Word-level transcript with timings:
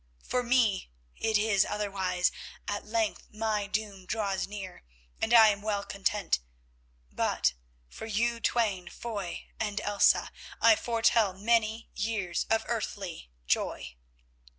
For 0.23 0.41
me 0.41 0.89
it 1.15 1.37
is 1.37 1.63
otherwise, 1.63 2.31
at 2.67 2.87
length 2.87 3.27
my 3.31 3.67
doom 3.67 4.07
draws 4.07 4.47
near 4.47 4.83
and 5.21 5.31
I 5.31 5.49
am 5.49 5.61
well 5.61 5.83
content; 5.83 6.39
but 7.11 7.53
for 7.87 8.07
you 8.07 8.39
twain, 8.39 8.87
Foy 8.89 9.45
and 9.59 9.79
Elsa, 9.81 10.31
I 10.59 10.75
foretell 10.75 11.33
many 11.33 11.91
years 11.93 12.47
of 12.49 12.63
earthly 12.65 13.29
joy." 13.45 13.95